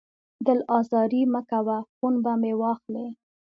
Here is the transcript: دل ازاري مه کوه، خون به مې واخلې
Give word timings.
دل 0.45 0.59
ازاري 0.79 1.21
مه 1.33 1.41
کوه، 1.49 1.77
خون 1.95 2.15
به 2.23 2.33
مې 2.41 2.53
واخلې 2.61 3.07